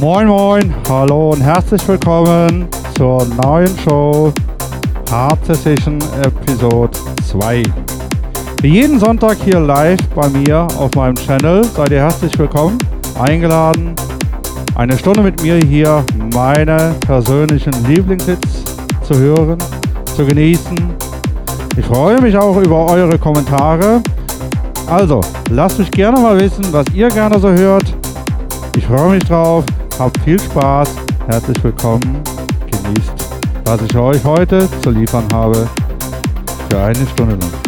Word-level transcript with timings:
Moin 0.00 0.26
Moin, 0.26 0.74
hallo 0.90 1.30
und 1.30 1.40
herzlich 1.40 1.88
willkommen 1.88 2.68
zur 2.98 3.24
neuen 3.42 3.74
Show 3.78 4.30
Hard 5.10 5.38
Session 5.46 5.98
Episode 6.22 6.90
2. 7.26 7.62
Wie 8.60 8.68
jeden 8.68 9.00
Sonntag 9.00 9.38
hier 9.42 9.58
live 9.58 9.98
bei 10.14 10.28
mir 10.28 10.66
auf 10.78 10.94
meinem 10.94 11.16
Channel 11.16 11.64
seid 11.64 11.90
ihr 11.92 12.00
herzlich 12.00 12.38
willkommen, 12.38 12.76
eingeladen, 13.18 13.94
eine 14.74 14.98
Stunde 14.98 15.22
mit 15.22 15.42
mir 15.42 15.56
hier 15.56 16.04
meine 16.34 16.94
persönlichen 17.06 17.72
Lieblingshits 17.86 18.64
zu 19.02 19.16
hören, 19.16 19.56
zu 20.14 20.26
genießen. 20.26 20.76
Ich 21.78 21.86
freue 21.86 22.20
mich 22.20 22.36
auch 22.36 22.58
über 22.58 22.90
eure 22.90 23.18
Kommentare. 23.18 24.02
Also, 24.88 25.22
lasst 25.48 25.78
mich 25.78 25.90
gerne 25.90 26.20
mal 26.20 26.38
wissen, 26.38 26.66
was 26.70 26.84
ihr 26.92 27.08
gerne 27.08 27.38
so 27.38 27.48
hört. 27.48 27.94
Ich 28.76 28.86
freue 28.86 29.12
mich 29.12 29.24
drauf. 29.24 29.64
Habt 29.98 30.20
viel 30.24 30.38
Spaß. 30.38 30.94
Herzlich 31.26 31.64
willkommen. 31.64 32.22
Genießt, 32.70 33.12
was 33.64 33.80
ich 33.80 33.96
euch 33.96 34.22
heute 34.24 34.68
zu 34.82 34.90
liefern 34.90 35.26
habe. 35.32 35.66
Für 36.68 36.82
eine 36.82 37.06
Stunde 37.06 37.36
lang. 37.36 37.65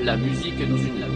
La 0.00 0.16
musique 0.16 0.58
nous 0.66 0.78
unit. 0.78 1.11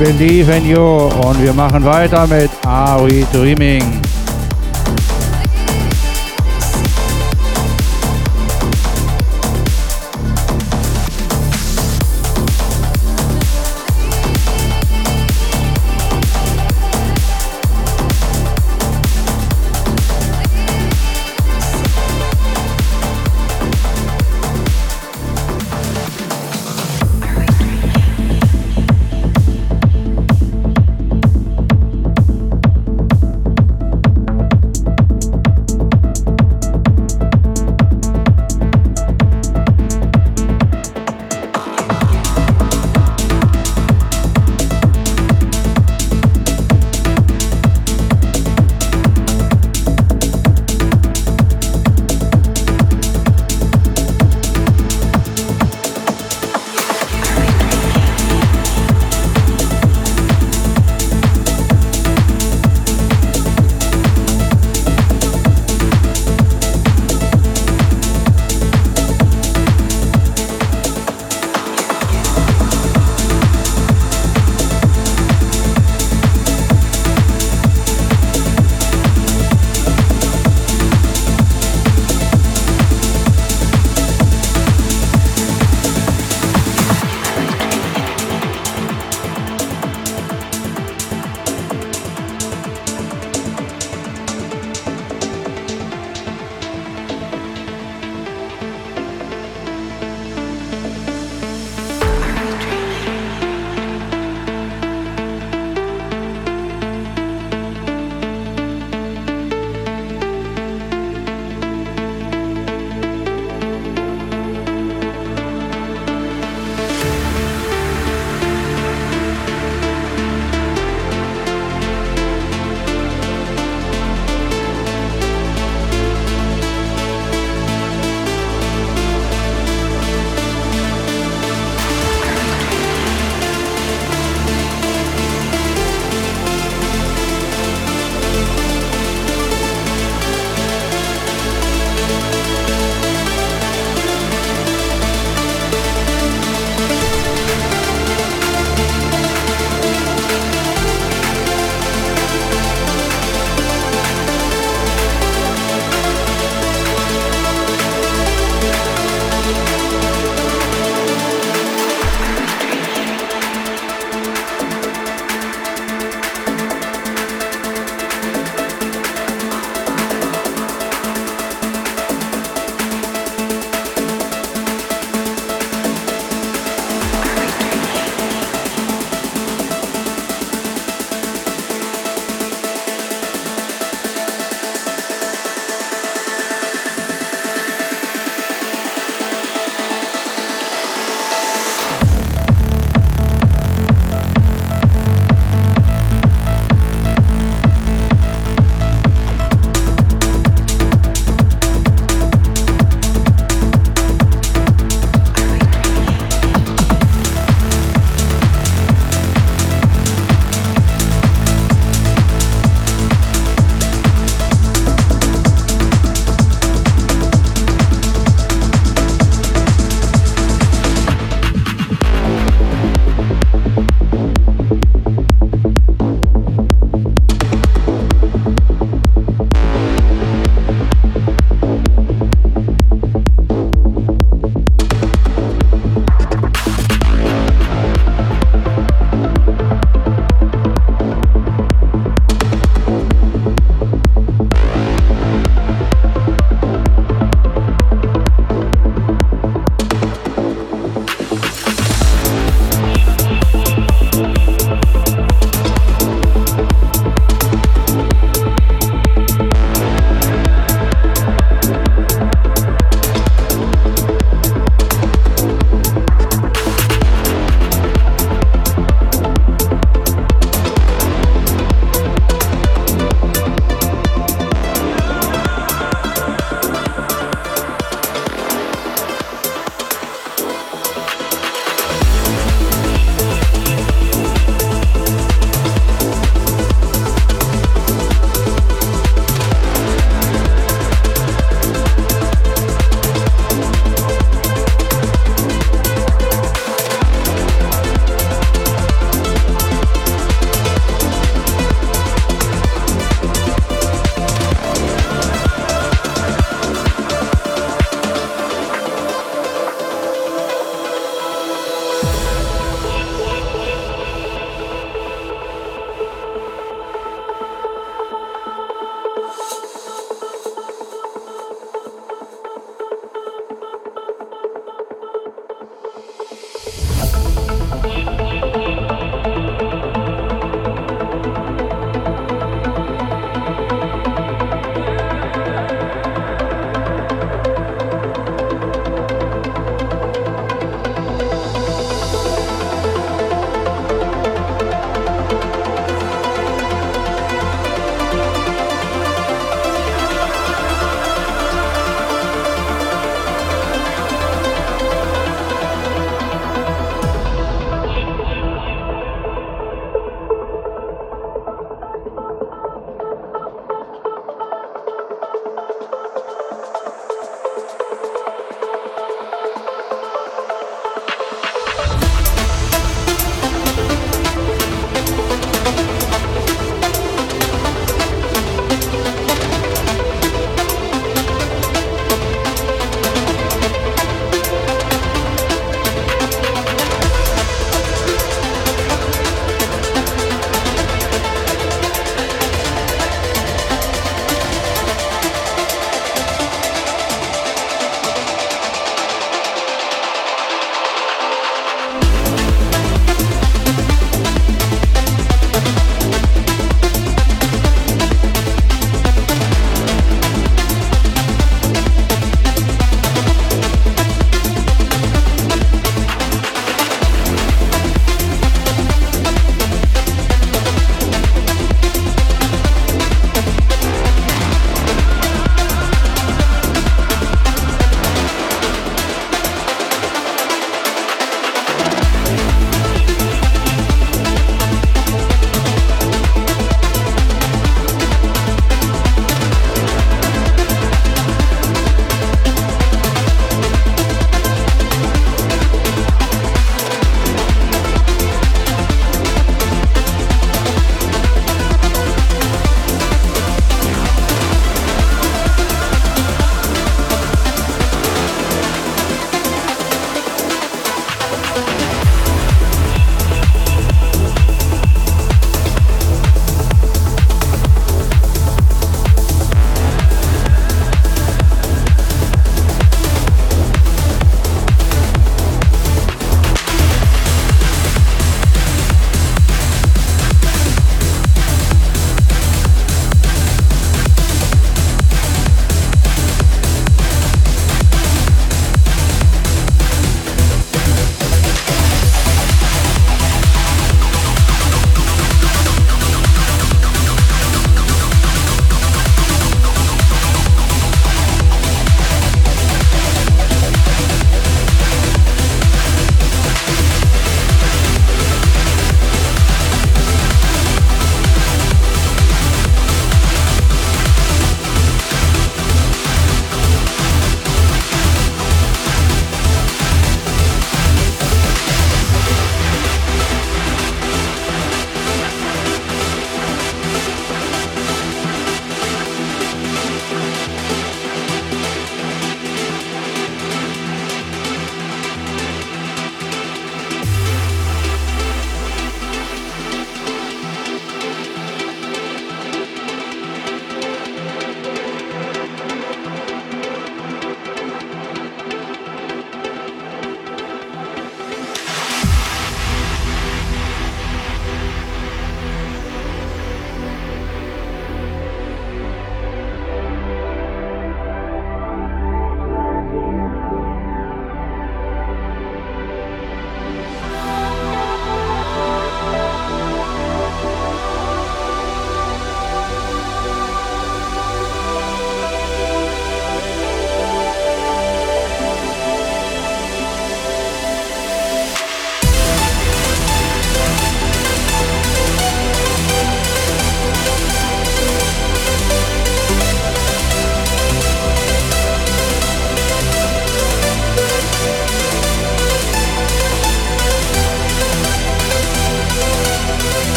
Believe 0.00 0.48
in 0.48 0.64
You 0.64 1.10
und 1.26 1.42
wir 1.42 1.52
machen 1.52 1.84
weiter 1.84 2.26
mit 2.26 2.50
Are 2.64 3.06
We 3.06 3.26
Dreaming. 3.34 4.09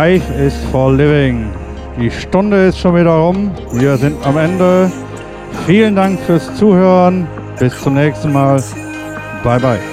Life 0.00 0.30
is 0.30 0.54
for 0.72 0.90
Living. 0.94 1.52
Die 2.00 2.10
Stunde 2.10 2.68
ist 2.68 2.78
schon 2.78 2.96
wieder 2.96 3.10
rum. 3.10 3.50
Wir 3.72 3.98
sind 3.98 4.16
am 4.24 4.38
Ende. 4.38 4.90
Vielen 5.66 5.94
Dank 5.94 6.18
fürs 6.20 6.54
Zuhören. 6.56 7.28
Bis 7.58 7.78
zum 7.82 7.96
nächsten 7.96 8.32
Mal. 8.32 8.62
Bye 9.44 9.60
bye. 9.60 9.89